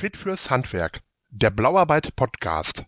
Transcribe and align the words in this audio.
Fit 0.00 0.16
fürs 0.16 0.48
Handwerk, 0.48 1.02
der 1.28 1.50
Blauarbeit 1.50 2.16
Podcast. 2.16 2.86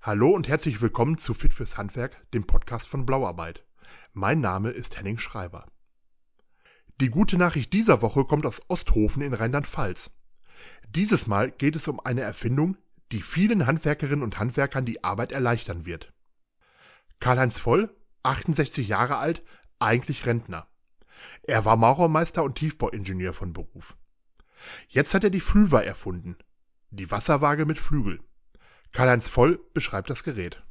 Hallo 0.00 0.30
und 0.30 0.46
herzlich 0.46 0.80
willkommen 0.80 1.18
zu 1.18 1.34
Fit 1.34 1.52
fürs 1.52 1.76
Handwerk, 1.76 2.30
dem 2.30 2.46
Podcast 2.46 2.86
von 2.86 3.06
Blauarbeit. 3.06 3.66
Mein 4.12 4.40
Name 4.40 4.70
ist 4.70 4.96
Henning 4.96 5.18
Schreiber. 5.18 5.66
Die 7.00 7.10
gute 7.10 7.38
Nachricht 7.38 7.72
dieser 7.72 8.02
Woche 8.02 8.24
kommt 8.24 8.46
aus 8.46 8.62
Osthofen 8.68 9.20
in 9.20 9.34
Rheinland-Pfalz. 9.34 10.12
Dieses 10.88 11.26
Mal 11.26 11.50
geht 11.50 11.74
es 11.74 11.88
um 11.88 11.98
eine 11.98 12.20
Erfindung, 12.20 12.76
die 13.10 13.20
vielen 13.20 13.66
Handwerkerinnen 13.66 14.22
und 14.22 14.38
Handwerkern 14.38 14.84
die 14.84 15.02
Arbeit 15.02 15.32
erleichtern 15.32 15.86
wird. 15.86 16.12
Karl-Heinz 17.18 17.58
Voll, 17.58 17.92
68 18.22 18.86
Jahre 18.86 19.16
alt, 19.16 19.42
eigentlich 19.80 20.24
Rentner. 20.24 20.68
Er 21.42 21.64
war 21.64 21.74
Maurermeister 21.74 22.44
und 22.44 22.54
Tiefbauingenieur 22.54 23.34
von 23.34 23.52
Beruf. 23.52 23.96
Jetzt 24.88 25.14
hat 25.14 25.24
er 25.24 25.30
die 25.30 25.40
Flüva 25.40 25.80
erfunden, 25.80 26.36
die 26.90 27.10
Wasserwaage 27.10 27.66
mit 27.66 27.78
Flügel. 27.78 28.20
Karl-Heinz 28.92 29.28
Voll 29.28 29.58
beschreibt 29.72 30.10
das 30.10 30.24
Gerät. 30.24 30.62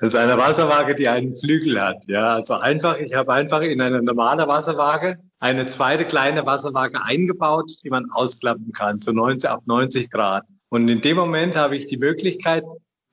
Das 0.00 0.14
ist 0.14 0.18
eine 0.18 0.38
Wasserwaage, 0.38 0.94
die 0.94 1.08
einen 1.08 1.36
Flügel 1.36 1.80
hat. 1.80 2.06
Ja, 2.06 2.34
also 2.34 2.54
einfach, 2.54 2.98
ich 2.98 3.14
habe 3.14 3.32
einfach 3.32 3.62
in 3.62 3.80
eine 3.80 4.00
normale 4.00 4.46
Wasserwaage 4.46 5.18
eine 5.40 5.66
zweite 5.66 6.04
kleine 6.04 6.46
Wasserwaage 6.46 7.02
eingebaut, 7.02 7.72
die 7.82 7.90
man 7.90 8.10
ausklappen 8.10 8.72
kann, 8.72 9.00
zu 9.00 9.12
90 9.12 9.50
auf 9.50 9.66
90 9.66 10.10
Grad. 10.10 10.46
Und 10.68 10.88
in 10.88 11.00
dem 11.00 11.16
Moment 11.16 11.56
habe 11.56 11.76
ich 11.76 11.86
die 11.86 11.96
Möglichkeit, 11.96 12.64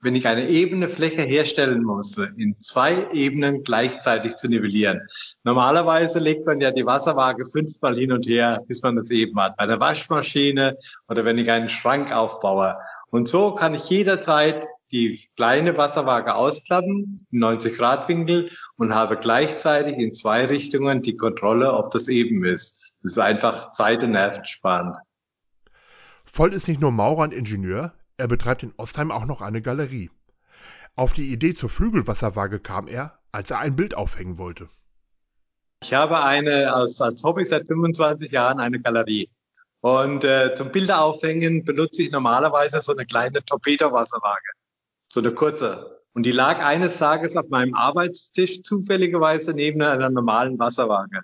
wenn 0.05 0.15
ich 0.15 0.27
eine 0.27 0.47
ebene 0.47 0.87
Fläche 0.87 1.23
herstellen 1.23 1.83
muss, 1.83 2.17
in 2.37 2.57
zwei 2.59 3.07
Ebenen 3.11 3.63
gleichzeitig 3.63 4.35
zu 4.35 4.47
nivellieren. 4.47 5.01
Normalerweise 5.43 6.19
legt 6.19 6.45
man 6.45 6.61
ja 6.61 6.69
die 6.69 6.85
Wasserwaage 6.85 7.43
fünfmal 7.45 7.97
hin 7.97 8.11
und 8.11 8.27
her, 8.27 8.61
bis 8.67 8.83
man 8.83 8.95
das 8.95 9.09
eben 9.09 9.37
hat. 9.39 9.57
Bei 9.57 9.65
der 9.65 9.79
Waschmaschine 9.79 10.77
oder 11.09 11.25
wenn 11.25 11.39
ich 11.39 11.49
einen 11.49 11.69
Schrank 11.69 12.11
aufbaue. 12.13 12.77
Und 13.09 13.27
so 13.27 13.55
kann 13.55 13.73
ich 13.73 13.89
jederzeit 13.89 14.67
die 14.91 15.25
kleine 15.35 15.75
Wasserwaage 15.75 16.35
ausklappen, 16.35 17.25
90 17.31 17.75
Grad 17.75 18.07
Winkel 18.07 18.51
und 18.77 18.93
habe 18.93 19.17
gleichzeitig 19.17 19.97
in 19.97 20.13
zwei 20.13 20.45
Richtungen 20.45 21.01
die 21.01 21.15
Kontrolle, 21.15 21.73
ob 21.73 21.89
das 21.89 22.07
eben 22.09 22.45
ist. 22.45 22.93
Das 23.01 23.13
ist 23.13 23.17
einfach 23.17 23.71
zeit- 23.71 24.03
und 24.03 24.11
nervensparend. 24.11 24.97
Voll 26.25 26.53
ist 26.53 26.67
nicht 26.67 26.79
nur 26.79 26.91
Maurer 26.91 27.23
und 27.23 27.33
Ingenieur, 27.33 27.93
er 28.17 28.27
betreibt 28.27 28.63
in 28.63 28.73
Ostheim 28.77 29.11
auch 29.11 29.25
noch 29.25 29.41
eine 29.41 29.61
Galerie. 29.61 30.09
Auf 30.95 31.13
die 31.13 31.31
Idee 31.31 31.53
zur 31.53 31.69
Flügelwasserwaage 31.69 32.59
kam 32.59 32.87
er, 32.87 33.19
als 33.31 33.51
er 33.51 33.59
ein 33.59 33.75
Bild 33.75 33.95
aufhängen 33.95 34.37
wollte. 34.37 34.69
Ich 35.83 35.93
habe 35.93 36.23
eine 36.23 36.73
als, 36.73 37.01
als 37.01 37.23
Hobby 37.23 37.43
seit 37.43 37.67
25 37.67 38.31
Jahren 38.31 38.59
eine 38.59 38.79
Galerie. 38.79 39.29
Und 39.81 40.23
äh, 40.23 40.55
zum 40.55 40.71
Bilder 40.71 41.01
aufhängen 41.01 41.63
benutze 41.63 42.01
ich 42.01 42.11
normalerweise 42.11 42.81
so 42.81 42.93
eine 42.93 43.05
kleine 43.05 43.43
Torpedo-Wasserwaage. 43.43 44.51
So 45.11 45.19
eine 45.19 45.31
kurze. 45.31 46.01
Und 46.13 46.25
die 46.25 46.31
lag 46.31 46.63
eines 46.63 46.97
Tages 46.97 47.35
auf 47.35 47.49
meinem 47.49 47.75
Arbeitstisch 47.75 48.61
zufälligerweise 48.61 49.53
neben 49.53 49.81
einer 49.81 50.09
normalen 50.09 50.57
Wasserwaage. 50.57 51.21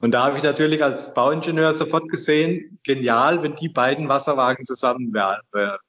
Und 0.00 0.12
da 0.12 0.24
habe 0.24 0.38
ich 0.38 0.42
natürlich 0.42 0.82
als 0.82 1.12
Bauingenieur 1.12 1.74
sofort 1.74 2.08
gesehen, 2.08 2.78
genial, 2.84 3.42
wenn 3.42 3.54
die 3.56 3.68
beiden 3.68 4.08
Wasserwagen 4.08 4.64
zusammen 4.64 5.12
wär, 5.12 5.42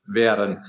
wären. 0.05 0.65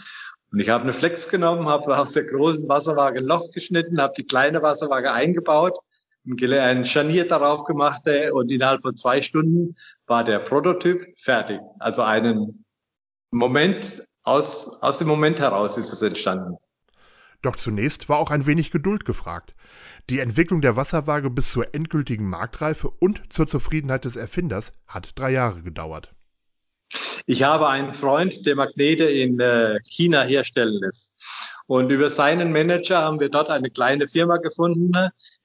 Und 0.52 0.60
ich 0.60 0.68
habe 0.68 0.84
eine 0.84 0.92
Flex 0.92 1.28
genommen, 1.28 1.68
habe 1.68 1.96
aus 1.98 2.12
der 2.12 2.24
großen 2.24 2.68
Wasserwaage 2.68 3.18
ein 3.18 3.26
Loch 3.26 3.50
geschnitten, 3.52 4.00
habe 4.00 4.14
die 4.16 4.26
kleine 4.26 4.62
Wasserwaage 4.62 5.10
eingebaut, 5.10 5.78
ein 6.24 6.86
Scharnier 6.86 7.26
darauf 7.26 7.64
gemacht 7.64 8.02
äh, 8.06 8.30
und 8.30 8.50
innerhalb 8.50 8.82
von 8.82 8.94
zwei 8.94 9.20
Stunden 9.22 9.74
war 10.06 10.22
der 10.22 10.38
Prototyp 10.38 11.02
fertig. 11.18 11.58
Also 11.80 12.02
einen 12.02 12.64
Moment, 13.32 14.06
aus, 14.22 14.80
aus 14.82 14.98
dem 14.98 15.08
Moment 15.08 15.40
heraus 15.40 15.76
ist 15.76 15.92
es 15.92 16.00
entstanden. 16.00 16.56
Doch 17.40 17.56
zunächst 17.56 18.08
war 18.08 18.18
auch 18.18 18.30
ein 18.30 18.46
wenig 18.46 18.70
Geduld 18.70 19.04
gefragt. 19.04 19.54
Die 20.10 20.20
Entwicklung 20.20 20.60
der 20.60 20.76
Wasserwaage 20.76 21.30
bis 21.30 21.52
zur 21.52 21.74
endgültigen 21.74 22.28
Marktreife 22.28 22.90
und 22.90 23.22
zur 23.32 23.46
Zufriedenheit 23.46 24.04
des 24.04 24.16
Erfinders 24.16 24.72
hat 24.86 25.10
drei 25.16 25.30
Jahre 25.30 25.62
gedauert. 25.62 26.12
Ich 27.26 27.42
habe 27.44 27.68
einen 27.68 27.94
Freund, 27.94 28.44
der 28.46 28.56
Magnete 28.56 29.04
in 29.04 29.38
äh, 29.38 29.78
China 29.84 30.22
herstellen 30.22 30.80
lässt. 30.80 31.14
Und 31.66 31.90
über 31.90 32.10
seinen 32.10 32.52
Manager 32.52 33.00
haben 33.02 33.20
wir 33.20 33.28
dort 33.28 33.48
eine 33.48 33.70
kleine 33.70 34.08
Firma 34.08 34.36
gefunden, 34.38 34.92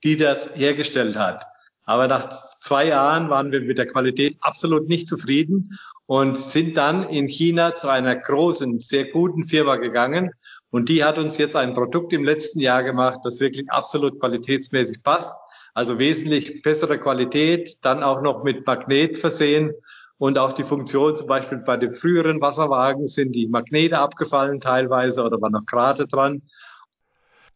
die 0.03 0.17
das 0.17 0.55
hergestellt 0.55 1.15
hat. 1.15 1.45
Aber 1.87 2.09
nach 2.09 2.27
zwei 2.29 2.87
Jahren 2.87 3.29
waren 3.29 3.53
wir 3.53 3.61
mit 3.61 3.77
der 3.77 3.87
Qualität 3.87 4.35
absolut 4.41 4.89
nicht 4.89 5.07
zufrieden 5.07 5.79
und 6.05 6.37
sind 6.37 6.75
dann 6.75 7.03
in 7.03 7.27
China 7.27 7.77
zu 7.77 7.87
einer 7.87 8.13
großen, 8.13 8.79
sehr 8.79 9.05
guten 9.05 9.45
Firma 9.45 9.77
gegangen 9.77 10.31
und 10.69 10.89
die 10.89 11.05
hat 11.05 11.17
uns 11.17 11.37
jetzt 11.37 11.55
ein 11.55 11.73
Produkt 11.73 12.11
im 12.11 12.25
letzten 12.25 12.59
Jahr 12.59 12.83
gemacht, 12.83 13.19
das 13.23 13.39
wirklich 13.39 13.71
absolut 13.71 14.19
qualitätsmäßig 14.19 15.01
passt. 15.01 15.33
Also 15.73 15.97
wesentlich 15.97 16.61
bessere 16.61 16.99
Qualität, 16.99 17.77
dann 17.85 18.03
auch 18.03 18.21
noch 18.21 18.43
mit 18.43 18.67
Magnet 18.67 19.17
versehen 19.17 19.71
und 20.17 20.37
auch 20.37 20.51
die 20.51 20.65
Funktion, 20.65 21.15
zum 21.15 21.27
Beispiel 21.27 21.59
bei 21.59 21.77
den 21.77 21.93
früheren 21.93 22.41
Wasserwagen 22.41 23.07
sind 23.07 23.33
die 23.33 23.47
Magnete 23.47 23.97
abgefallen 23.97 24.59
teilweise 24.59 25.23
oder 25.23 25.39
waren 25.39 25.53
noch 25.53 25.65
Grate 25.65 26.05
dran. 26.05 26.41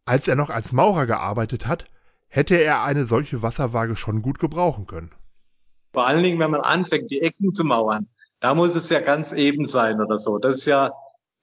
Als 0.06 0.30
er 0.30 0.38
noch 0.38 0.50
als 0.50 0.72
Maurer 0.72 1.06
gearbeitet 1.06 1.68
hat, 1.68 1.91
hätte 2.32 2.56
er 2.56 2.82
eine 2.84 3.06
solche 3.06 3.44
Wasserwaage 3.44 3.96
schon 3.96 4.22
gut 4.22 4.40
gebrauchen 4.40 4.88
können. 4.88 5.12
Vor 5.94 6.08
allen 6.08 6.24
Dingen, 6.24 6.40
wenn 6.40 6.50
man 6.50 6.62
anfängt, 6.62 7.12
die 7.12 7.22
Ecken 7.22 7.54
zu 7.54 7.66
mauern, 7.66 8.08
da 8.40 8.56
muss 8.56 8.76
es 8.76 8.90
ja 8.90 9.02
ganz 9.02 9.34
eben 9.34 9.66
sein 9.66 10.02
oder 10.02 10.18
so. 10.18 10.40
Das 10.40 10.56
ist 10.56 10.66
ja 10.66 10.92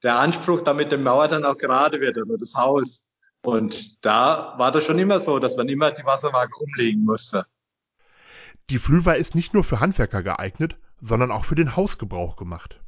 der 0.01 0.17
Anspruch, 0.17 0.61
damit 0.61 0.91
die 0.91 0.97
Mauer 0.97 1.27
dann 1.27 1.45
auch 1.45 1.57
gerade 1.57 2.01
wird 2.01 2.17
oder 2.17 2.35
das 2.37 2.55
Haus. 2.55 3.05
Und 3.43 4.03
da 4.03 4.55
war 4.57 4.71
das 4.71 4.83
schon 4.83 4.99
immer 4.99 5.19
so, 5.19 5.39
dass 5.39 5.55
man 5.55 5.69
immer 5.69 5.91
die 5.91 6.03
Wasserwaage 6.03 6.57
umlegen 6.59 7.05
musste. 7.05 7.45
Die 8.71 8.79
Flüwa 8.79 9.13
ist 9.13 9.35
nicht 9.35 9.53
nur 9.53 9.63
für 9.63 9.79
Handwerker 9.79 10.23
geeignet, 10.23 10.77
sondern 10.99 11.31
auch 11.31 11.45
für 11.45 11.55
den 11.55 11.75
Hausgebrauch 11.75 12.35
gemacht. 12.35 12.81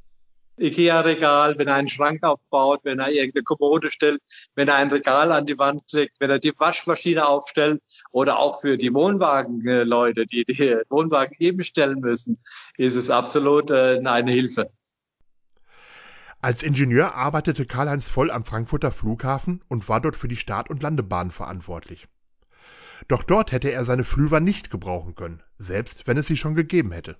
Ikea-Regal, 0.62 1.58
wenn 1.58 1.68
er 1.68 1.76
einen 1.76 1.90
Schrank 1.90 2.24
aufbaut, 2.24 2.82
wenn 2.84 3.00
er 3.00 3.12
irgendeine 3.12 3.44
Kommode 3.44 3.92
stellt, 3.92 4.22
wenn 4.56 4.68
er 4.68 4.76
ein 4.76 4.90
Regal 4.90 5.32
an 5.32 5.46
die 5.46 5.58
Wand 5.58 5.82
legt, 5.92 6.20
wenn 6.20 6.30
er 6.30 6.40
die 6.40 6.54
Waschmaschine 6.58 7.28
aufstellt 7.28 7.82
oder 8.12 8.40
auch 8.40 8.62
für 8.62 8.78
die 8.78 8.94
Wohnwagenleute, 8.94 10.26
die 10.26 10.44
die 10.44 10.78
Wohnwagen 10.90 11.36
eben 11.40 11.64
stellen 11.64 12.00
müssen, 12.00 12.38
ist 12.78 12.96
es 12.96 13.10
absolut 13.10 13.72
äh, 13.72 14.02
eine 14.04 14.32
Hilfe. 14.32 14.72
Als 16.44 16.64
Ingenieur 16.64 17.14
arbeitete 17.14 17.66
Karl-Heinz 17.66 18.08
Voll 18.08 18.32
am 18.32 18.46
Frankfurter 18.46 18.92
Flughafen 18.92 19.62
und 19.68 19.88
war 19.90 20.02
dort 20.02 20.16
für 20.16 20.28
die 20.28 20.36
Start- 20.36 20.70
und 20.70 20.82
Landebahn 20.82 21.30
verantwortlich. 21.30 22.08
Doch 23.08 23.24
dort 23.24 23.52
hätte 23.52 23.72
er 23.72 23.86
seine 23.86 24.04
Flüver 24.04 24.40
nicht 24.40 24.72
gebrauchen 24.72 25.16
können, 25.16 25.44
selbst 25.58 26.08
wenn 26.08 26.18
es 26.18 26.28
sie 26.28 26.38
schon 26.38 26.56
gegeben 26.56 26.92
hätte. 26.92 27.18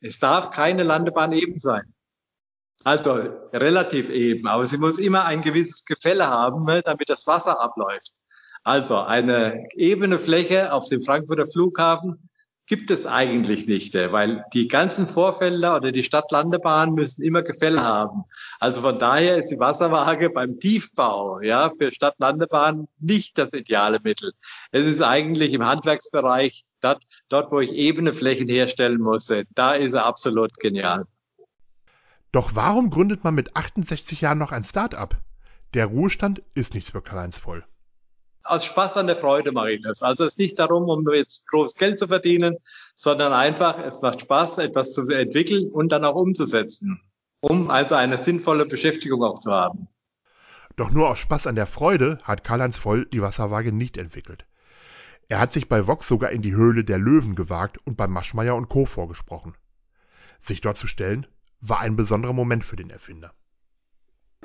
Es 0.00 0.18
darf 0.18 0.50
keine 0.50 0.82
Landebahn 0.82 1.32
eben 1.32 1.58
sein. 1.58 1.92
Also 2.84 3.28
relativ 3.52 4.08
eben, 4.08 4.46
aber 4.46 4.64
sie 4.64 4.78
muss 4.78 4.98
immer 4.98 5.24
ein 5.26 5.42
gewisses 5.42 5.84
Gefälle 5.84 6.26
haben, 6.28 6.64
ne, 6.64 6.80
damit 6.82 7.10
das 7.10 7.26
Wasser 7.26 7.60
abläuft. 7.60 8.12
Also 8.62 8.98
eine 8.98 9.68
ebene 9.74 10.18
Fläche 10.18 10.72
auf 10.72 10.88
dem 10.88 11.00
Frankfurter 11.02 11.46
Flughafen 11.46 12.30
gibt 12.70 12.90
es 12.92 13.04
eigentlich 13.04 13.66
nicht, 13.66 13.96
äh, 13.96 14.12
weil 14.12 14.44
die 14.54 14.68
ganzen 14.68 15.08
Vorfelder 15.08 15.76
oder 15.76 15.90
die 15.90 16.04
Stadtlandebahn 16.04 16.94
müssen 16.94 17.22
immer 17.22 17.42
Gefälle 17.42 17.82
haben. 17.82 18.22
Also 18.60 18.80
von 18.82 18.98
daher 18.98 19.38
ist 19.38 19.50
die 19.50 19.58
Wasserwaage 19.58 20.30
beim 20.30 20.60
Tiefbau, 20.60 21.40
ja, 21.40 21.70
für 21.70 21.90
Stadtlandebahn 21.90 22.86
nicht 23.00 23.36
das 23.38 23.52
ideale 23.54 23.98
Mittel. 24.04 24.32
Es 24.70 24.86
ist 24.86 25.02
eigentlich 25.02 25.52
im 25.52 25.66
Handwerksbereich 25.66 26.64
dort, 26.80 27.02
dort 27.28 27.50
wo 27.50 27.58
ich 27.58 27.72
ebene 27.72 28.12
Flächen 28.12 28.48
herstellen 28.48 29.00
muss, 29.00 29.28
äh, 29.30 29.44
da 29.54 29.72
ist 29.72 29.94
er 29.94 30.06
absolut 30.06 30.54
genial. 30.60 31.06
Doch 32.32 32.54
warum 32.54 32.90
gründet 32.90 33.24
man 33.24 33.34
mit 33.34 33.56
68 33.56 34.20
Jahren 34.20 34.38
noch 34.38 34.52
ein 34.52 34.64
Start-up? 34.64 35.16
Der 35.74 35.86
Ruhestand 35.86 36.42
ist 36.54 36.74
nichts 36.74 36.90
für 36.90 37.02
Karl-Heinz 37.02 37.38
Voll 37.38 37.64
aus 38.50 38.64
Spaß 38.64 38.96
an 38.96 39.06
der 39.06 39.16
Freude 39.16 39.52
mache 39.52 39.72
ich 39.72 39.82
das. 39.82 40.02
Also 40.02 40.24
es 40.24 40.32
ist 40.32 40.38
nicht 40.38 40.58
darum, 40.58 40.88
um 40.88 41.08
jetzt 41.12 41.46
groß 41.48 41.74
Geld 41.76 41.98
zu 41.98 42.08
verdienen, 42.08 42.56
sondern 42.94 43.32
einfach, 43.32 43.78
es 43.78 44.02
macht 44.02 44.20
Spaß, 44.22 44.58
etwas 44.58 44.92
zu 44.92 45.08
entwickeln 45.08 45.70
und 45.70 45.90
dann 45.92 46.04
auch 46.04 46.16
umzusetzen, 46.16 47.00
um 47.40 47.70
also 47.70 47.94
eine 47.94 48.18
sinnvolle 48.18 48.66
Beschäftigung 48.66 49.22
auch 49.22 49.38
zu 49.38 49.52
haben. 49.52 49.88
Doch 50.76 50.90
nur 50.90 51.08
aus 51.08 51.18
Spaß 51.18 51.46
an 51.46 51.56
der 51.56 51.66
Freude 51.66 52.18
hat 52.24 52.44
Karl-Heinz 52.44 52.78
Voll 52.78 53.06
die 53.06 53.22
Wasserwaage 53.22 53.72
nicht 53.72 53.96
entwickelt. 53.96 54.46
Er 55.28 55.38
hat 55.38 55.52
sich 55.52 55.68
bei 55.68 55.86
Vox 55.86 56.08
sogar 56.08 56.30
in 56.30 56.42
die 56.42 56.54
Höhle 56.54 56.84
der 56.84 56.98
Löwen 56.98 57.36
gewagt 57.36 57.78
und 57.84 57.96
bei 57.96 58.08
Maschmeyer 58.08 58.56
und 58.56 58.68
Co. 58.68 58.84
vorgesprochen. 58.84 59.54
Sich 60.40 60.60
dort 60.60 60.78
zu 60.78 60.86
stellen, 60.86 61.26
war 61.60 61.80
ein 61.80 61.96
besonderer 61.96 62.32
Moment 62.32 62.64
für 62.64 62.76
den 62.76 62.90
Erfinder. 62.90 63.32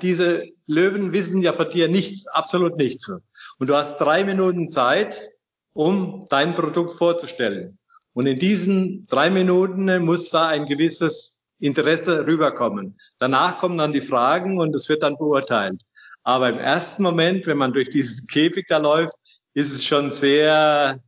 Diese 0.01 0.43
Löwen 0.67 1.13
wissen 1.13 1.41
ja 1.41 1.53
von 1.53 1.69
dir 1.69 1.87
nichts, 1.87 2.27
absolut 2.27 2.75
nichts. 2.75 3.09
Und 3.57 3.69
du 3.69 3.75
hast 3.75 3.97
drei 3.97 4.25
Minuten 4.25 4.69
Zeit, 4.69 5.29
um 5.73 6.25
dein 6.29 6.53
Produkt 6.53 6.91
vorzustellen. 6.91 7.79
Und 8.13 8.27
in 8.27 8.37
diesen 8.37 9.05
drei 9.07 9.29
Minuten 9.29 10.03
muss 10.03 10.29
da 10.29 10.47
ein 10.47 10.65
gewisses 10.65 11.41
Interesse 11.59 12.27
rüberkommen. 12.27 12.97
Danach 13.19 13.57
kommen 13.57 13.77
dann 13.77 13.93
die 13.93 14.01
Fragen 14.01 14.59
und 14.59 14.75
es 14.75 14.89
wird 14.89 15.03
dann 15.03 15.15
beurteilt. 15.15 15.81
Aber 16.23 16.49
im 16.49 16.57
ersten 16.57 17.03
Moment, 17.03 17.45
wenn 17.47 17.57
man 17.57 17.71
durch 17.71 17.89
diesen 17.89 18.27
Käfig 18.27 18.65
da 18.67 18.77
läuft, 18.77 19.13
ist 19.53 19.71
es 19.71 19.85
schon 19.85 20.11
sehr 20.11 20.99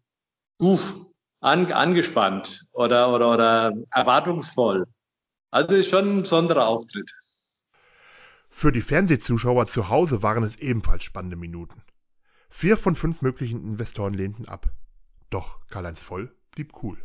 uff, 0.59 0.95
an, 1.41 1.71
angespannt 1.71 2.61
oder, 2.71 3.13
oder, 3.13 3.33
oder 3.33 3.73
erwartungsvoll. 3.91 4.85
Also 5.57 5.73
ist 5.73 5.89
schon 5.89 6.19
ein 6.19 6.21
besonderer 6.21 6.67
Auftritt. 6.67 7.11
Für 8.47 8.71
die 8.71 8.81
Fernsehzuschauer 8.81 9.65
zu 9.65 9.89
Hause 9.89 10.21
waren 10.21 10.43
es 10.43 10.57
ebenfalls 10.57 11.03
spannende 11.03 11.35
Minuten. 11.35 11.81
Vier 12.47 12.77
von 12.77 12.95
fünf 12.95 13.23
möglichen 13.23 13.63
Investoren 13.63 14.13
lehnten 14.13 14.47
ab. 14.47 14.69
Doch 15.31 15.65
Karl-Heinz 15.69 16.03
Voll 16.03 16.31
blieb 16.51 16.73
cool. 16.83 16.99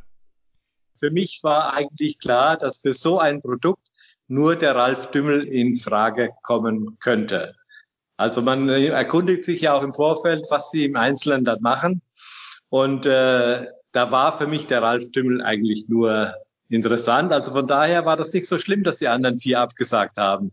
Für 0.94 1.10
mich 1.10 1.40
war 1.42 1.72
eigentlich 1.72 2.18
klar, 2.18 2.58
dass 2.58 2.82
für 2.82 2.92
so 2.92 3.18
ein 3.18 3.40
Produkt 3.40 3.88
nur 4.28 4.54
der 4.54 4.76
Ralf 4.76 5.10
Dümmel 5.12 5.48
in 5.48 5.76
Frage 5.76 6.28
kommen 6.42 6.98
könnte. 7.00 7.54
Also 8.18 8.42
man 8.42 8.68
erkundigt 8.68 9.46
sich 9.46 9.62
ja 9.62 9.72
auch 9.72 9.82
im 9.82 9.94
Vorfeld, 9.94 10.44
was 10.50 10.70
sie 10.70 10.84
im 10.84 10.96
Einzelnen 10.96 11.44
dann 11.44 11.62
machen. 11.62 12.02
Und 12.68 13.06
äh, 13.06 13.66
da 13.92 14.10
war 14.10 14.36
für 14.36 14.46
mich 14.46 14.66
der 14.66 14.82
Ralf 14.82 15.10
Dümmel 15.10 15.40
eigentlich 15.40 15.88
nur 15.88 16.34
interessant. 16.72 17.32
Also 17.32 17.52
von 17.52 17.66
daher 17.66 18.04
war 18.04 18.16
das 18.16 18.32
nicht 18.32 18.46
so 18.46 18.58
schlimm, 18.58 18.82
dass 18.82 18.98
die 18.98 19.08
anderen 19.08 19.38
vier 19.38 19.60
abgesagt 19.60 20.16
haben. 20.16 20.52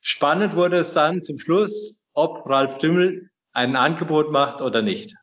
Spannend 0.00 0.54
wurde 0.54 0.78
es 0.78 0.92
dann 0.92 1.22
zum 1.22 1.38
Schluss, 1.38 2.04
ob 2.12 2.48
Ralf 2.48 2.78
Dümmel 2.78 3.30
ein 3.52 3.76
Angebot 3.76 4.30
macht 4.30 4.62
oder 4.62 4.82
nicht. 4.82 5.14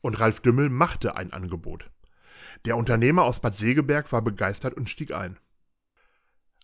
Und 0.00 0.20
Ralf 0.20 0.40
Dümmel 0.40 0.68
machte 0.68 1.16
ein 1.16 1.32
Angebot. 1.32 1.90
Der 2.64 2.76
Unternehmer 2.76 3.24
aus 3.24 3.40
Bad 3.40 3.56
Segeberg 3.56 4.12
war 4.12 4.22
begeistert 4.22 4.74
und 4.74 4.88
stieg 4.88 5.12
ein. 5.12 5.38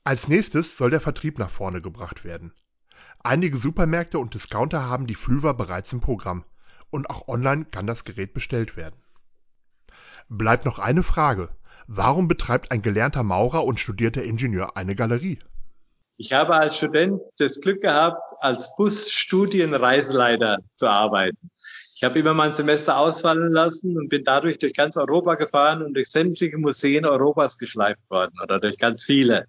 Als 0.05 0.29
nächstes 0.29 0.77
soll 0.77 0.91
der 0.91 1.01
Vertrieb 1.01 1.39
nach 1.39 1.51
vorne 1.51 1.83
gebracht 1.83 2.25
werden. 2.25 2.53
Einige 3.21 3.57
Supermärkte 3.57 4.19
und 4.19 4.35
Discounter 4.35 4.85
haben 4.85 5.07
die 5.07 5.15
Flüver 5.15 5.55
bereits 5.55 5.93
im 5.93 6.01
Programm 6.01 6.45
und 6.91 7.11
auch 7.11 7.29
online 7.29 7.65
kann 7.67 7.87
das 7.87 8.05
Gerät 8.05 8.33
bestellt 8.33 8.77
werden. 8.77 9.03
Bleibt 10.29 10.65
noch 10.65 10.79
eine 10.79 11.03
Frage. 11.03 11.49
Warum 11.91 12.29
betreibt 12.29 12.71
ein 12.71 12.83
gelernter 12.83 13.23
Maurer 13.23 13.65
und 13.65 13.81
studierter 13.81 14.23
Ingenieur 14.23 14.77
eine 14.77 14.95
Galerie? 14.95 15.39
Ich 16.19 16.35
habe 16.35 16.55
als 16.55 16.77
Student 16.77 17.19
das 17.39 17.63
Glück 17.63 17.81
gehabt, 17.81 18.35
als 18.41 18.77
Busstudienreiseleiter 18.77 20.59
zu 20.77 20.87
arbeiten. 20.87 21.51
Ich 21.95 22.05
habe 22.05 22.19
immer 22.19 22.35
mein 22.35 22.55
Semester 22.55 22.99
ausfallen 22.99 23.53
lassen 23.53 23.97
und 23.97 24.11
bin 24.11 24.23
dadurch 24.23 24.59
durch 24.59 24.75
ganz 24.75 24.99
Europa 24.99 25.37
gefahren 25.37 25.83
und 25.83 25.95
durch 25.95 26.11
sämtliche 26.11 26.59
Museen 26.59 27.07
Europas 27.07 27.57
geschleift 27.57 28.03
worden 28.11 28.35
oder 28.43 28.61
durch 28.61 28.77
ganz 28.77 29.05
viele. 29.05 29.47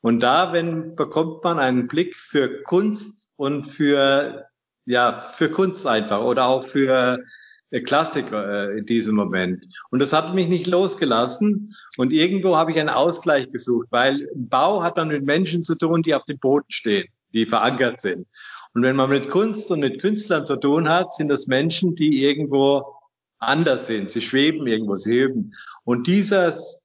Und 0.00 0.24
da, 0.24 0.52
wenn 0.52 0.96
bekommt 0.96 1.44
man 1.44 1.60
einen 1.60 1.86
Blick 1.86 2.18
für 2.18 2.64
Kunst 2.64 3.30
und 3.36 3.64
für 3.64 4.46
ja 4.86 5.12
für 5.12 5.52
Kunst 5.52 5.86
einfach 5.86 6.20
oder 6.20 6.46
auch 6.46 6.64
für 6.64 7.20
Klassiker 7.70 8.70
äh, 8.70 8.78
in 8.78 8.86
diesem 8.86 9.16
Moment. 9.16 9.66
Und 9.90 9.98
das 9.98 10.12
hat 10.12 10.34
mich 10.34 10.48
nicht 10.48 10.66
losgelassen. 10.66 11.74
Und 11.96 12.12
irgendwo 12.12 12.56
habe 12.56 12.70
ich 12.70 12.78
einen 12.78 12.88
Ausgleich 12.88 13.48
gesucht, 13.50 13.88
weil 13.90 14.28
Bau 14.34 14.82
hat 14.82 14.98
dann 14.98 15.08
mit 15.08 15.24
Menschen 15.24 15.62
zu 15.62 15.74
tun, 15.74 16.02
die 16.02 16.14
auf 16.14 16.24
dem 16.24 16.38
Boden 16.38 16.70
stehen, 16.70 17.08
die 17.34 17.46
verankert 17.46 18.00
sind. 18.00 18.26
Und 18.74 18.82
wenn 18.82 18.96
man 18.96 19.10
mit 19.10 19.30
Kunst 19.30 19.70
und 19.70 19.80
mit 19.80 20.00
Künstlern 20.00 20.46
zu 20.46 20.56
tun 20.56 20.88
hat, 20.88 21.14
sind 21.14 21.28
das 21.28 21.46
Menschen, 21.46 21.94
die 21.94 22.22
irgendwo 22.22 22.96
anders 23.38 23.86
sind. 23.86 24.10
Sie 24.10 24.20
schweben 24.20 24.66
irgendwo, 24.66 24.96
sie 24.96 25.14
heben. 25.14 25.52
Und 25.84 26.06
dieses, 26.06 26.82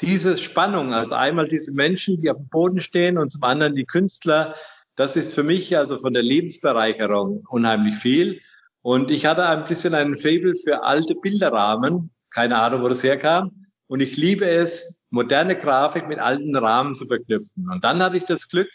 diese 0.00 0.36
Spannung, 0.36 0.94
also 0.94 1.14
einmal 1.14 1.48
diese 1.48 1.72
Menschen, 1.72 2.20
die 2.20 2.30
auf 2.30 2.36
dem 2.36 2.48
Boden 2.48 2.80
stehen 2.80 3.18
und 3.18 3.30
zum 3.30 3.42
anderen 3.42 3.74
die 3.74 3.84
Künstler, 3.84 4.54
das 4.96 5.16
ist 5.16 5.34
für 5.34 5.42
mich 5.44 5.76
also 5.76 5.98
von 5.98 6.14
der 6.14 6.22
Lebensbereicherung 6.22 7.44
unheimlich 7.48 7.96
viel. 7.96 8.40
Und 8.82 9.10
ich 9.10 9.26
hatte 9.26 9.46
ein 9.46 9.64
bisschen 9.64 9.94
einen 9.94 10.16
Fable 10.16 10.54
für 10.54 10.82
alte 10.84 11.14
Bilderrahmen. 11.14 12.10
Keine 12.30 12.58
Ahnung, 12.58 12.82
wo 12.82 12.88
das 12.88 13.02
herkam. 13.02 13.50
Und 13.86 14.00
ich 14.00 14.16
liebe 14.16 14.48
es, 14.48 15.00
moderne 15.10 15.56
Grafik 15.56 16.08
mit 16.08 16.18
alten 16.18 16.54
Rahmen 16.56 16.94
zu 16.94 17.06
verknüpfen. 17.06 17.68
Und 17.70 17.84
dann 17.84 18.02
hatte 18.02 18.16
ich 18.16 18.24
das 18.24 18.48
Glück, 18.48 18.68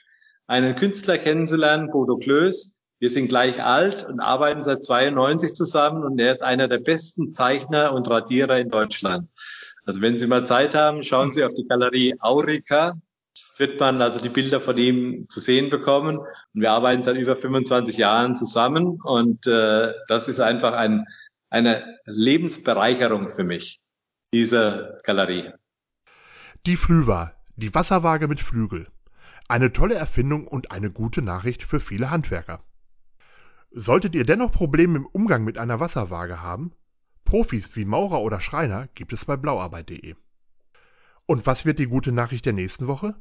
einen 0.48 0.76
Künstler 0.76 1.18
kennenzulernen, 1.18 1.90
Bodo 1.90 2.18
Klöß. 2.18 2.80
Wir 3.00 3.10
sind 3.10 3.28
gleich 3.28 3.62
alt 3.62 4.06
und 4.06 4.20
arbeiten 4.20 4.64
seit 4.64 4.84
92 4.84 5.54
zusammen 5.54 6.04
und 6.04 6.20
er 6.20 6.32
ist 6.32 6.42
einer 6.42 6.68
der 6.68 6.80
besten 6.80 7.34
Zeichner 7.34 7.94
und 7.94 8.10
Radierer 8.10 8.60
in 8.60 8.70
Deutschland. 8.70 9.30
Also 9.86 10.02
wenn 10.02 10.18
Sie 10.18 10.28
mal 10.28 10.46
Zeit 10.46 10.74
haben, 10.74 11.04
schauen 11.04 11.32
Sie 11.32 11.44
auf 11.44 11.54
die 11.54 11.68
Galerie 11.68 12.16
Aurica 12.20 12.94
wird 13.58 13.80
man 13.80 14.02
also 14.02 14.20
die 14.20 14.30
Bilder 14.30 14.60
von 14.60 14.78
ihm 14.78 15.28
zu 15.30 15.40
sehen 15.40 15.70
bekommen. 15.70 16.18
Und 16.18 16.28
wir 16.54 16.72
arbeiten 16.72 17.04
seit 17.04 17.18
über 17.18 17.36
25 17.36 17.98
Jahren 17.98 18.36
zusammen 18.36 19.00
und 19.02 19.48
äh, 19.48 19.94
das 20.08 20.28
ist 20.28 20.40
einfach 20.40 20.74
ein, 20.74 21.06
eine 21.50 22.00
Lebensbereicherung 22.06 23.30
für 23.30 23.44
mich, 23.44 23.80
diese 24.34 24.98
Galerie. 25.04 25.52
Die 26.66 26.78
Flüwa, 26.78 27.34
die 27.56 27.74
Wasserwaage 27.74 28.28
mit 28.28 28.40
Flügel. 28.40 28.88
Eine 29.48 29.74
tolle 29.74 29.96
Erfindung 29.96 30.48
und 30.48 30.72
eine 30.72 30.90
gute 30.90 31.22
Nachricht 31.22 31.64
für 31.64 31.80
viele 31.80 32.10
Handwerker. 32.10 32.64
Solltet 33.72 34.16
ihr 34.16 34.24
dennoch 34.24 34.52
Probleme 34.52 34.98
im 34.98 35.06
Umgang 35.06 35.44
mit 35.44 35.58
einer 35.58 35.80
Wasserwaage 35.80 36.42
haben, 36.42 36.74
Profis 37.26 37.76
wie 37.76 37.86
Maurer 37.86 38.22
oder 38.22 38.40
Schreiner 38.40 38.88
gibt 38.94 39.14
es 39.14 39.26
bei 39.26 39.36
blauarbeit.de. 39.36 40.16
Und 41.26 41.48
was 41.48 41.66
wird 41.66 41.80
die 41.80 41.88
gute 41.88 42.12
Nachricht 42.12 42.46
der 42.46 42.54
nächsten 42.54 42.88
Woche? 42.88 43.16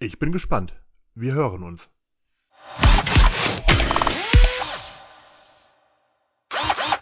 Ich 0.00 0.18
bin 0.18 0.32
gespannt. 0.32 0.74
Wir 1.14 1.34
hören 1.34 1.62
uns. 1.62 1.88